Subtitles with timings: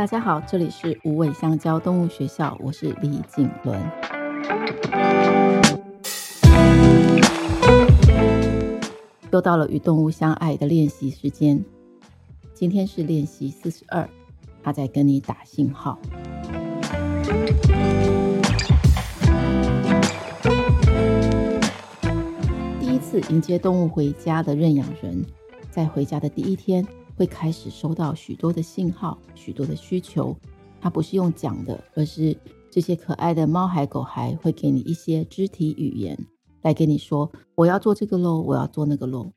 [0.00, 3.78] 大家好，这里是无尾香蕉动物学校，我是李景伦。
[9.30, 11.62] 又到了与动物相爱的练习时间，
[12.54, 14.08] 今天是练习四十二，
[14.62, 15.98] 他在跟你打信号。
[22.80, 25.22] 第一次迎接动物回家的认养人，
[25.70, 26.86] 在回家的第一天。
[27.20, 30.34] 会开始收到许多的信号，许多的需求。
[30.80, 32.34] 它不是用讲的，而是
[32.70, 36.18] 这些可爱的猫孩狗孩会给你一些肢体语言，
[36.62, 39.32] 来跟你说：“我要做这个喽，我要做那个喽。”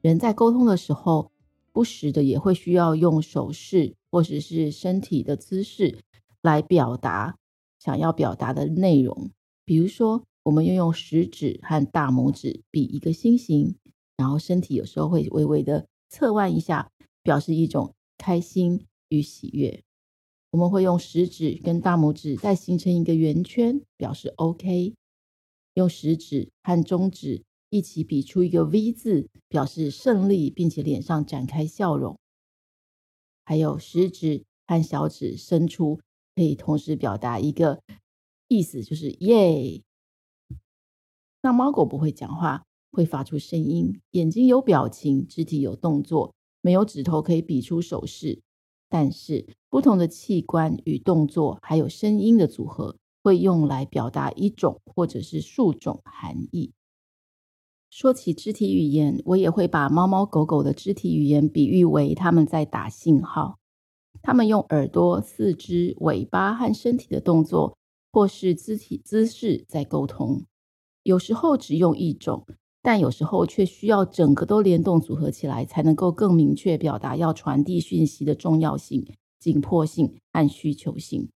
[0.00, 1.30] 人在沟通的时候，
[1.70, 5.98] 不时的也会需要用手势或者是身体的姿势
[6.40, 7.36] 来表达
[7.78, 9.30] 想要表达的内容。
[9.66, 13.76] 比如说，我们要用食指和大拇指比一个心形，
[14.16, 15.86] 然后身体有时候会微微的。
[16.16, 16.90] 侧弯一下，
[17.22, 19.84] 表示一种开心与喜悦。
[20.50, 24.94] 我们会用食指跟大拇指再形成一个圆圈，表示 OK。
[25.74, 32.18] 用食指和中指一起比出一个 V 字，表示胜利，并且脸上展开笑容。
[33.44, 36.00] 还有食指和小指伸出，
[36.34, 37.82] 可以同时表达一个
[38.48, 39.82] 意思，就是耶。
[41.42, 42.65] 那猫狗不会讲话。
[42.96, 48.40] 会发出声音，眼睛有表情，肢体有动作，没有指头可以比出手势。
[48.88, 56.72] 但是不同的器官与动作，还有声音的组合，会用来表达一种或者是数种含义。
[57.90, 63.58] 说起肢体语言，我也会把猫猫狗狗的肢体语言比喻为他们在打信号，
[64.22, 67.76] 他们用耳朵、四肢、尾巴和身体的动作，
[68.10, 70.46] 或是肢体姿势在沟通。
[71.02, 72.46] 有时候只用一种。
[72.86, 79.04] 但有时候却需要整个都联动组合起来，才能够更明确表达要传递讯息的重要性、
[79.40, 81.28] 紧迫性和需求性。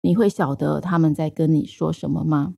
[0.00, 2.54] 你会晓得他们在跟你说什么吗？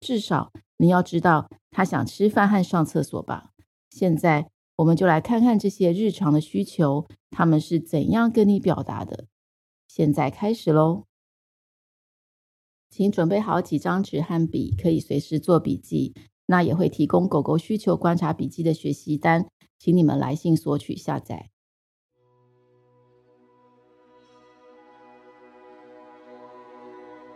[0.00, 3.52] 至少你要知道他想吃饭和上厕所吧。
[3.88, 9.28] 现在我们就来看看这些日常的需求，他们是怎样跟你表达的。
[9.88, 11.04] 现在开始喽，
[12.90, 16.12] 请准备好几张纸和笔，可以随时做笔记。
[16.52, 19.46] 那也会提供狗狗需求观察笔记的学习单，
[19.78, 21.48] 请你们来信索取下载。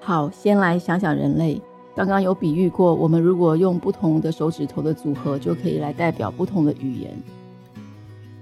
[0.02, 1.62] 好，先来想想人类。
[1.94, 7.16] 刚刚有比喻过，我们如果用不同的手指头的组合，就可以来代表不同的语言。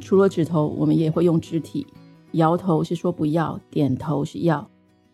[0.00, 1.86] 除了指头，我们也会用肢体。
[2.32, 4.68] 摇头是说不要，点头是要，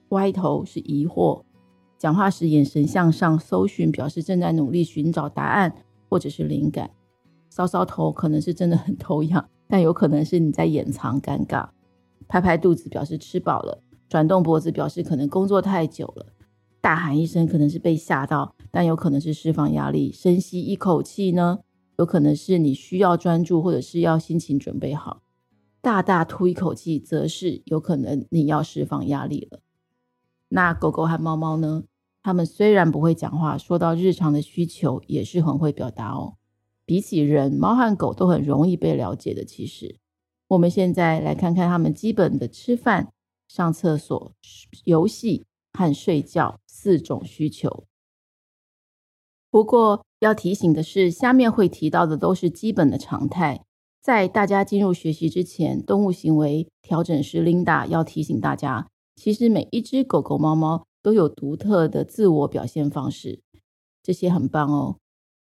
[0.09, 1.43] 歪头是疑惑。
[2.01, 5.71] 讲话时眼神向上，搜寻表示正在努力寻找答案
[6.09, 6.91] 或者是灵感。
[7.53, 11.69] 搔搔头可能是真的很头痒，但有可能是你在掩藏尴尬。
[12.27, 16.25] 拍拍肚子表示吃饱了，转动脖子表示可能工作太久了。
[16.81, 20.11] 大喊一声可能是被吓到，但有可能是释放压力。
[20.11, 21.59] 深吸一口气呢，
[21.99, 25.21] 有可能是你需要专注或者是要心情准备好。
[25.83, 29.61] 大大吐一口气，则是有可能你要释放压力了。
[30.49, 31.85] 那狗狗和猫猫呢？
[32.23, 36.35] 它们虽然不会讲话，说到日常的需求也是很会表达哦。
[36.85, 39.45] 比起人，猫和狗都很容易被了解的。
[39.45, 39.97] 其实，
[40.49, 43.13] 我们现在来看看它们基本的吃饭、
[43.49, 44.33] 上厕所、
[44.85, 47.85] 游戏和睡觉四种需求。
[49.51, 53.65] 不过要提醒的是，下面会提到的都是基本的常态。
[54.03, 60.87] 在大家进入学习之前，动物行为调整师 Linda 要提醒大家，其实每一只狗狗、猫猫。
[61.03, 63.41] 都有独特的自我表现方式，
[64.03, 64.97] 这些很棒哦。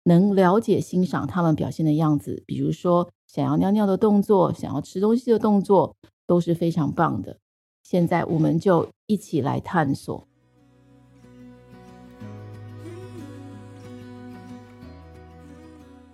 [0.06, 5.96] 能了解欣赏他们表现的样子，比如说想要尿尿的动作，想要吃东西的动作，
[6.28, 7.40] 都是非常棒的。
[7.84, 10.28] 现在我们就一起来探索。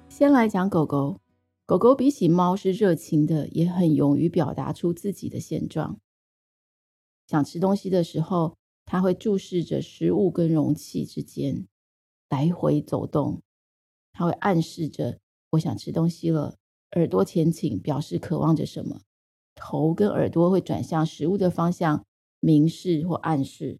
[0.08, 1.18] 先来讲狗狗，
[1.66, 5.98] 狗狗比起猫是热情的，也很勇于表达出自己的现状。
[7.26, 8.59] 想吃东西的时候。
[8.92, 11.68] 它会注视着食物跟容器之间
[12.28, 13.40] 来回走动，
[14.12, 15.20] 它会暗示着
[15.52, 16.56] 我想吃东西了。
[16.94, 19.02] 耳朵前倾表示渴望着什么，
[19.54, 22.04] 头跟耳朵会转向食物的方向，
[22.40, 23.78] 明示或暗示。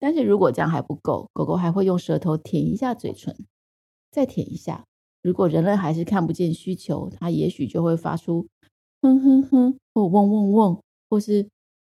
[0.00, 3.46] 但是如果这样还不够，狗狗还会用舌头舔一下嘴唇，
[4.10, 4.84] 再舔一下。
[5.22, 8.48] 如果人类还是看不见需求，它也许就会发出
[9.02, 11.48] 哼哼哼或嗡嗡嗡，或是。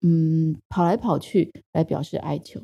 [0.03, 2.61] 嗯，跑来跑去来表示哀求。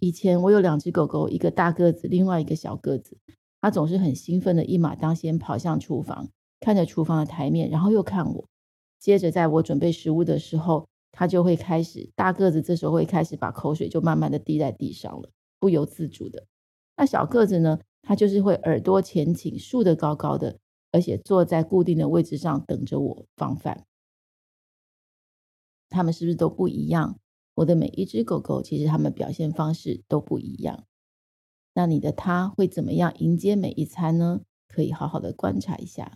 [0.00, 3.18] 以前我有两只狗狗，一个大个子，另外一个小个子。
[3.60, 6.28] 它总是很兴奋的一马当先跑向厨房，
[6.58, 8.48] 看着厨房的台面，然后又看我。
[8.98, 15.30] 接着在我准备食物的时候，它就会开始，大个子这时候会开始把口水就慢慢的滴在地上了，
[15.60, 16.46] 不由自主的。
[16.96, 20.58] 那小个子呢，它就是会耳朵前倾，竖得高高的，
[20.90, 23.84] 而且坐在固定的位置上等着我放饭。
[25.92, 27.18] 它们是不是都不一样？
[27.54, 30.84] 我的每一只狗狗，其实它们表现方式都不一样。
[31.74, 34.40] 那你的它会怎么样迎接每一餐呢？
[34.68, 36.10] 可以好好的观察一下。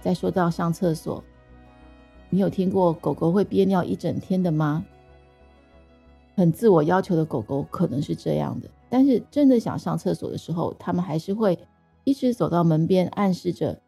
[0.00, 1.22] 再说到上厕所，
[2.30, 4.86] 你有听过狗狗会憋尿一整天的吗？
[6.36, 11.58] 很自我要求的狗狗可能是这样的，但是真的想上厕所的时候，它们还是会
[12.08, 13.82] 一直走到门边，暗示着。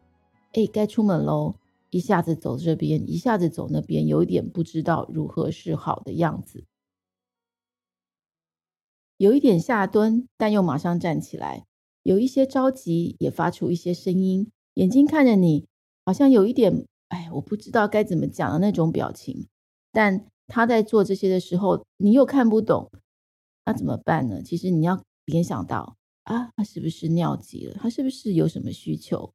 [0.53, 1.55] 哎，该出门喽！
[1.89, 6.63] 一下子走这边，一下子走那边，有一点不知道如何是好的样子。
[9.17, 11.65] 有一点下蹲，但又马上站起来，
[12.03, 15.65] 有一些着急，也发出一些声音，眼睛看着你，
[16.05, 19.47] 好像有一点，哎，我不知道该怎么讲的那种表情。
[19.91, 22.91] 但他在做这些的时候，你又看不懂，
[23.65, 24.43] 那怎么办呢？
[24.43, 25.97] 其实你要联想到
[26.31, 27.75] 啊，他是不是尿急了？
[27.81, 29.33] 他是不是有什么需求？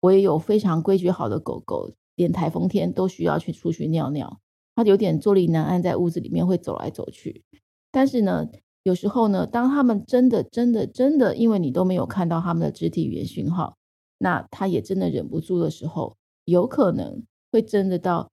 [0.00, 4.40] 我也有非常规矩好的狗狗，连台风天都需要去出去尿尿。
[4.76, 7.42] 它有点坐立难安，在屋子里面会走来走去。
[7.90, 8.46] 但是呢，
[8.84, 13.76] 有时候呢，当他们真的、真的、真的，因为你都没有看到他们的肢体语言讯号，
[14.18, 18.30] 那他也真的忍不住的时候，有可能会真的到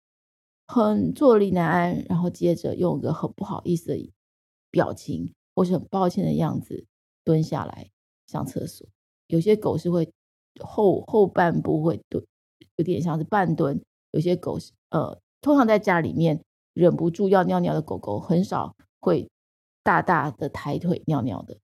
[0.67, 4.11] 很坐立难安，然后接着用一个很不好意思的
[4.69, 6.85] 表情，或是很抱歉的样子
[7.23, 7.89] 蹲下来
[8.27, 8.87] 上厕所。
[9.27, 10.11] 有些狗是会。
[10.59, 12.23] 后后半部会蹲，
[12.75, 13.81] 有点像是半蹲。
[14.11, 16.43] 有些狗是呃，通常在家里面
[16.75, 19.27] 忍不住要尿尿的狗狗，很少会
[19.81, 21.57] 大大的抬腿尿尿的。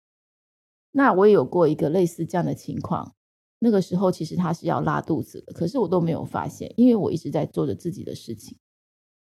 [0.92, 3.14] 那我也有过一个类似这样的情况，
[3.60, 8.58] 那个时候其实它是要拉肚子的，可是我都没有发现，因为我一直在做着自己的事情。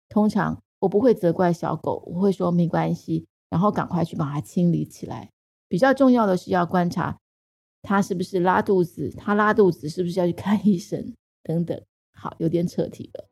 [0.10, 5.30] 通常我不会责怪小狗，我会说没关系，然后赶快去把它清理起来。
[5.74, 7.18] 比较重要的是要观察。
[7.82, 9.10] 他是不是拉肚子？
[9.18, 11.16] 他拉肚子是不是要去看医生？
[11.42, 11.82] 等等，
[12.12, 13.28] 好，有点扯题了。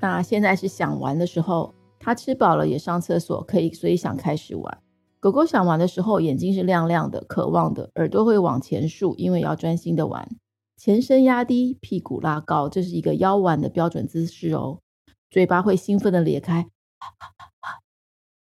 [0.00, 4.78] 那现在是想玩的时候，他吃饱了也上厕所，可以，所以想开始玩。
[5.18, 10.28] 狗狗想玩的时候，眼睛是亮亮的，渴望的，耳朵会往前竖，因为要专心的玩。
[10.76, 14.80] 前身压低，屁股拉高，这是一个腰弯的标准姿势哦。
[15.30, 16.68] 嘴巴会兴奋的咧开。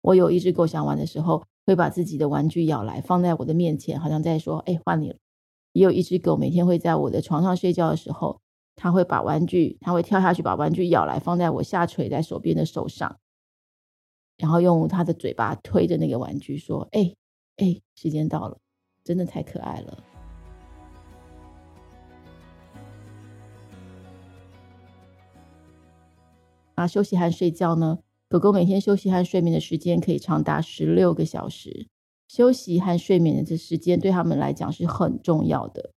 [0.01, 5.17] 我有一只狗想玩的时候，会把自己的玩具咬来放在我的面前，好像在说：“哎，换你了。”
[5.73, 8.39] 也有一只狗每天会在我的床上睡觉的时候，
[8.75, 13.17] 它会把玩具，它会跳下去把玩具咬来放在我下垂在手边的手上，
[14.37, 17.13] 然后用它的嘴巴推着那个玩具说：“哎
[17.57, 18.57] 哎，时间到了。”
[19.03, 20.03] 真的太可爱了。
[26.75, 27.99] 啊，休息和睡觉呢？
[28.29, 31.87] 狗狗每天休息和睡眠的时间可以长达十六个小时，
[32.27, 35.91] 休息和睡眠的这时间对他们来讲是很重要的。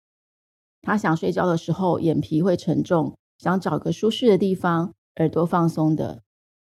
[0.83, 6.23] 他想睡觉的时候，眼皮会沉重，想找个舒适的地方，耳朵放松的，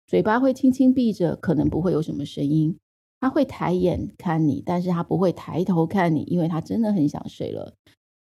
[0.07, 2.79] 嘴巴会轻轻闭着，可能不会有什么声音。
[3.21, 7.75] 他会抬眼看你，但是他不会抬头看你，因为他真的很想睡了。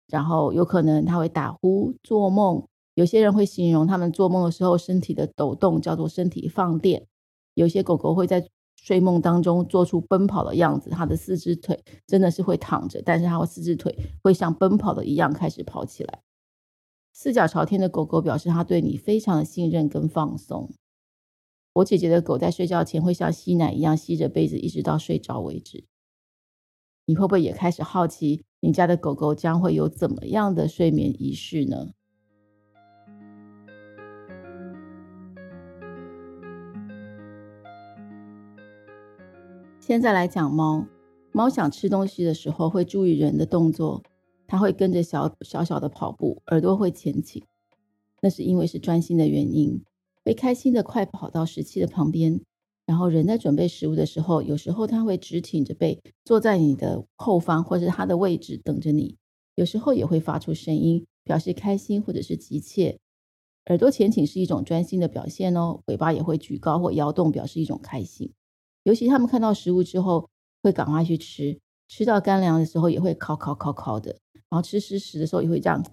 [0.07, 2.63] 然后有可能他会打呼、做梦。
[2.95, 7.07] 有些人会形容他们做梦的时候身体的抖动叫做身体放电。
[7.55, 16.23] 有些狗狗会在睡梦当中做出奔跑的样子，它的四只腿真的是会躺着，但是它的四只腿会像奔跑的一样开始跑起来。
[17.13, 20.73] 四脚朝天的狗狗表示它对你非常的信任跟放松。
[21.75, 25.85] 我姐姐的狗在睡觉前会像吸奶一样吸着被子，一直到睡着为止。
[27.07, 31.93] 你会不会也开始好奇，你家的狗狗将会有怎么样的睡眠仪式呢？
[39.87, 40.87] 现在来讲猫，
[41.31, 44.03] 猫想吃东西的时候会注意人的动作，
[44.47, 47.45] 它会跟着小小小的跑步，耳朵会前倾，
[48.23, 49.79] 那是因为是专心的原因，
[50.25, 52.41] 会开心的快跑到食器的旁边，
[52.87, 59.19] 然后人在准备食物的时候，有时候它会直挺着背坐在你的后方或是它的位置等着你，
[59.55, 62.99] 有时候也会发出声音表示开心或者是急切，
[63.67, 68.33] 耳朵前倾是一种专心的表现哦，尾巴也会举高或摇动表示一种开心。
[68.85, 70.29] 尤其他们看到食物之后，
[70.63, 74.13] 会赶快去吃，吃到干粮的时候也会烤烤烤烤的，
[74.49, 75.85] 然后吃湿食的时候也会这样。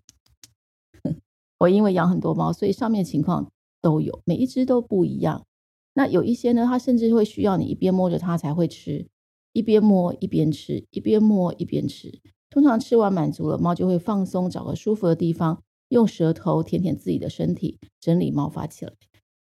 [1.59, 5.45] 我因为养很多猫，所以上面情况都有，每一只都不一样。
[5.93, 9.07] 那有一些呢，它甚至会需要你一边摸着它才会吃，
[9.53, 12.21] 一边摸一边吃，一边摸一边吃。
[12.49, 18.93] 通常吃完满足了，猫就会放松，找个舒服的地方，用舌头舔舔自己的身体，整理毛发起来。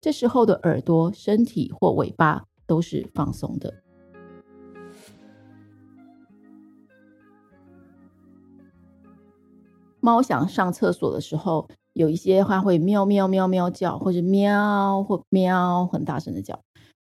[0.01, 3.73] 这时候的耳朵、身体或尾巴都是放松的。
[9.99, 16.57] 猫想上厕所的时候，有一些它会喵喵喵喵叫，或者喵或喵很大声的叫。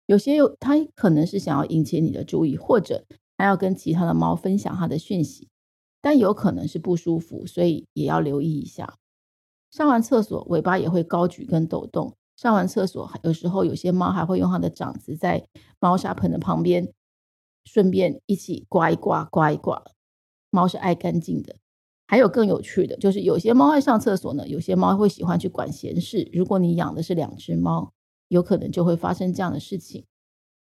[0.07, 3.05] 有些有它可能是想要引起你的注意，或者
[3.37, 5.49] 它要跟其他的猫分享它的讯息。
[6.01, 8.95] 但有可能是不舒服，所以也要留意一下。
[9.71, 12.18] 上完厕所，尾巴也会高举跟抖动。
[12.39, 15.45] 上完厕所，有时候有些猫还会用它的掌子在
[15.81, 16.89] 猫砂盆的旁边，
[17.65, 19.83] 顺便一起刮一刮、刮一刮。
[20.51, 21.57] 猫是爱干净的。
[22.07, 26.31] 还有更有趣的，就是有些猫爱上厕所呢，有些猫会喜欢去管闲事。
[26.33, 27.93] 如果你养的是两只猫，
[28.29, 30.07] 有可能就会发生这样的事情。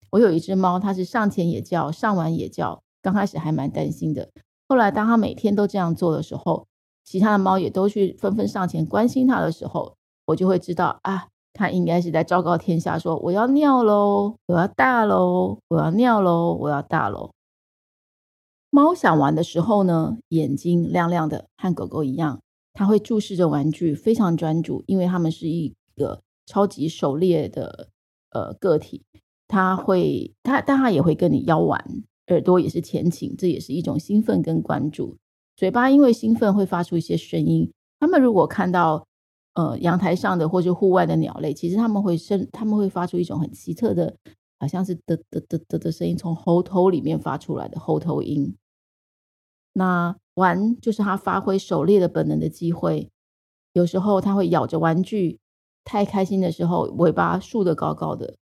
[0.09, 2.81] 我有一只猫，它是上前也叫，上完也叫。
[3.03, 4.31] 刚开始还蛮担心的。
[4.67, 6.67] 后来，当它每天都这样做的时候，
[7.05, 9.95] 其他的猫也都去纷纷上前关心它的时候，
[10.25, 11.27] 我就会知道啊，
[11.59, 17.31] 他应该是在昭告天下说：“我要尿喽，我要大喽，我要尿喽，我要大喽。”
[18.71, 22.39] 猫想玩的时候呢，眼睛亮亮的，和狗狗一样，
[22.71, 27.89] 它会注视着玩具，非常专注，因为它们是一个超级狩猎的
[28.29, 29.03] 呃个体，
[29.45, 31.83] 它会它，但它也会跟你邀玩。
[32.27, 35.17] 耳朵也是前倾，这也是一种兴奋跟关注。
[35.57, 37.69] 嘴巴因为兴奋会发出一些声音。
[37.99, 39.05] 他们如果看到
[39.59, 44.15] 呃阳台上的或是户外的鸟类，其实他们会声，他们会发出一种很奇特的，
[44.59, 48.55] 好像是嘚嘚嘚嘚的声音，从喉头里面发出来的喉头音。
[49.73, 53.09] 那玩就是他发挥狩猎的本能的机会。
[53.73, 55.39] 有时候他会咬着玩具，
[55.83, 58.35] 太开心的时候尾巴竖得高高的，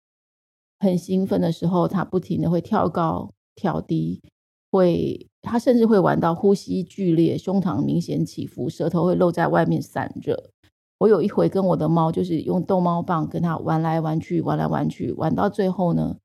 [0.79, 3.31] 很兴奋的时候他不停的会跳高。
[3.57, 4.21] 跳低，
[4.69, 10.51] 会，它甚至会玩到呼吸剧烈，胸膛明显起伏，舌头会露在外面散热。
[10.99, 16.17] 我有一回跟我的猫，就是用逗猫棒跟它玩来玩去，玩来玩去，玩到最后呢，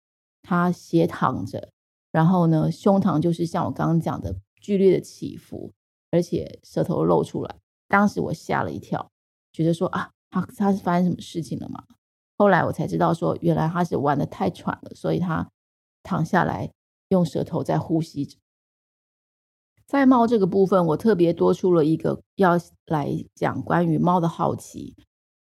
[0.43, 1.71] 它斜躺着，
[2.13, 5.73] 然后呢，胸膛就是像我刚刚讲的剧烈的起伏，
[6.11, 7.57] 而且舌头露出来。
[7.89, 9.11] 当时我吓了一跳，
[9.53, 11.85] 觉得说啊，它它是发生什么事情了吗？
[12.39, 15.49] 后来我才知道说，原来它是玩得太喘了，所以它
[16.03, 16.71] 躺下来。
[17.11, 18.39] 用舌头在呼吸着。
[19.91, 22.53] 在猫这个部分，我特别多出了一个要
[22.87, 24.95] 来讲关于猫的好奇。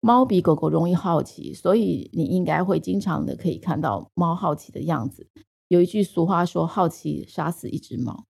[0.00, 5.30] 猫比狗狗容易好奇，所以你应该会经常的可以看到猫好奇的样子。
[5.68, 8.26] 有一句俗话说：“好奇杀死一只猫。”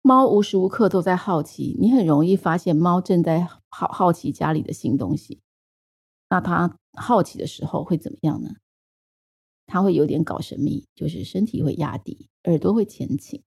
[0.00, 5.42] 猫无时无刻都在好奇，你很容易发现猫正在好好奇家里的新东西。
[6.30, 8.52] 那它好奇的时候会怎么样呢？
[9.66, 13.42] 它会有点搞神秘，就是身体会压低，耳朵会前倾，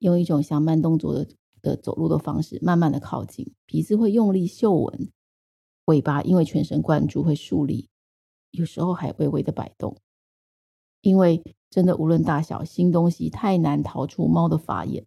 [0.00, 1.28] 用一种像慢动作的
[1.62, 5.10] 的走路的方式，慢慢的靠近，鼻子会用力嗅闻，
[5.84, 7.88] 尾巴因为全神贯注会竖立，
[8.50, 9.96] 有时候还微微的摆动。
[11.02, 15.06] 因为真的无论大小，新东西太难逃出猫的法眼，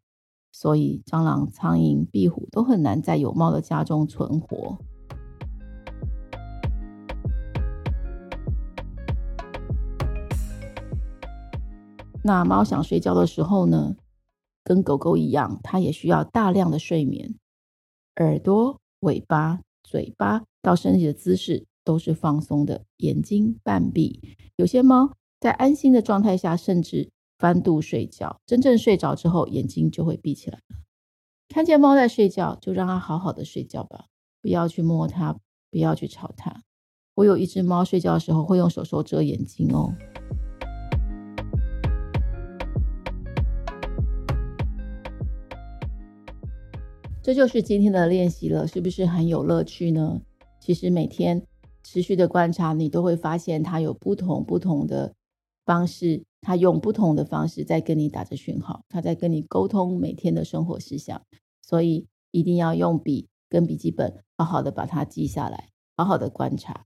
[0.51, 4.77] 所以蟑螂、苍蝇、壁虎都很难在有猫的家中存活。
[12.23, 13.95] 那猫想睡觉的时候呢，
[14.63, 17.35] 跟狗狗一样，它也需要大量的睡眠。
[18.17, 24.37] 耳朵、尾巴、嘴巴到身体的姿势都是放松的，眼睛半闭。
[24.55, 28.39] 有些猫在安心的状态下，甚至翻肚睡觉。
[28.45, 30.59] 真正睡着之后，眼睛就会闭起来。
[31.49, 34.05] 看见猫在睡觉，就让它好好的睡觉吧，
[34.41, 35.35] 不要去摸它，
[35.69, 36.63] 不要去吵它。
[37.15, 39.93] 我有一只猫睡觉的时候会用手手遮眼睛哦。
[47.23, 50.19] 这就是今天的练习了，是不是很有乐趣呢？
[50.59, 51.41] 其实每天
[51.81, 55.15] 持续的观察，你都会发现它有不同不同的
[55.65, 61.21] 方式，它用不同的方式在跟你打着讯号，它在跟你沟通每天的生活事项。
[61.61, 66.85] 所以一定要用笔跟笔记本，好好的把它记下来，好好的观察。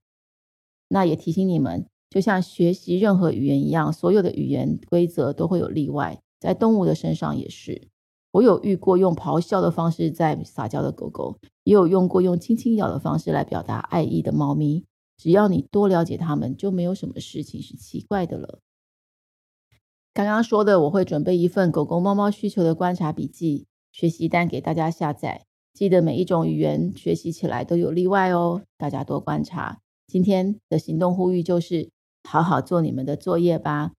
[0.88, 7.88] 那也提醒你们，就像学习任何语言一样，所有的语言规则都会有例外，在动物的身上也是。
[8.38, 14.86] 我有遇过用咆哮的方式在撒娇的狗狗，也有用过用轻轻咬的方式来表达爱意的猫咪。
[15.17, 18.60] 只要你多了解它们，就没有什么事情是奇怪的了。
[20.13, 25.46] 刚刚说的，我会准备一份狗狗、猫猫需求的观察笔记学习单给大家下载。
[25.74, 29.79] 记得每一种语言学习起来都有例外哦，大家多观察。
[30.06, 31.89] 今天的行动呼吁就是：
[32.24, 33.94] 好好做你们的作业吧。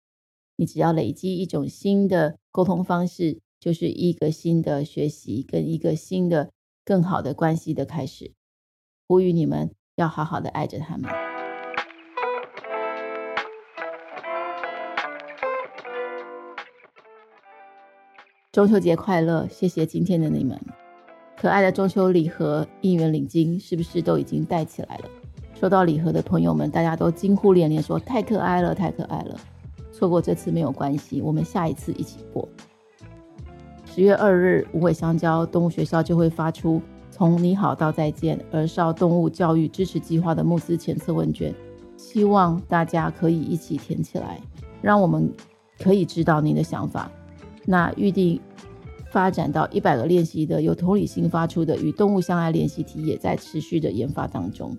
[0.55, 6.51] 你只要累积一种新的沟通方式，就是一个新的学习跟一个新的
[6.85, 8.33] 更好的关系的开始。
[9.07, 11.11] 呼吁你们要好好的爱着他们。
[18.51, 19.47] 中秋节快乐！
[19.49, 20.61] 谢谢今天的你们，
[21.37, 25.05] 可爱的中秋礼盒、应援领巾是不是都已经带起来了？
[25.55, 29.39] 收到礼盒的朋友们，大家都惊呼连连，说太可爱了，太可爱了。
[29.93, 32.49] 错过这次没有关系，我们下一次一起过。
[33.99, 41.53] 十月二日，无尾香蕉动物学校就会发出从你好到再见儿少动物教育支持计划的募资前测问卷，
[41.97, 44.41] 希望大家可以一起填起来，
[44.81, 45.29] 让我们
[45.81, 47.11] 可以知道您的想法。
[47.65, 48.41] 那预定
[49.11, 54.79] 发展到一百个练习的由同理心发出的与动物相爱练习题，也在持续的研发当中。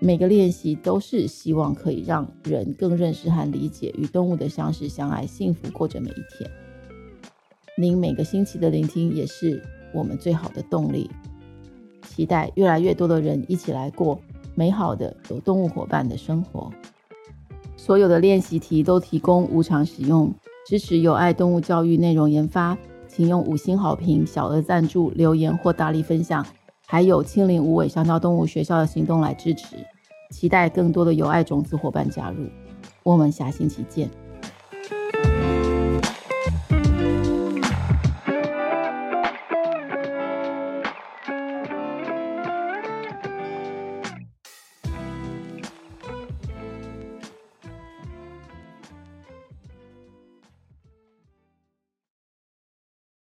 [0.00, 6.50] 每个练习都是希望可以让人更认识和理解与动物的相识相爱，幸福过着每一天。
[7.76, 9.60] 您每个星期的聆听也是
[9.92, 11.10] 我们最好的动力。
[12.08, 14.20] 期待越来越多的人一起来过
[14.54, 16.70] 美好的有动物伙伴的生活。
[17.76, 20.32] 所有的练习题都提供无偿使用，
[20.64, 22.78] 支持有爱动物教育内容研发，
[23.08, 26.46] 请用五星好评、小额赞助、留言或大力分享，
[26.86, 29.76] 还有亲临无尾香蕉动物学校的行动来支持。
[30.30, 32.46] 期待更多的有爱种子伙伴加入，
[33.02, 34.08] 我们下星期见。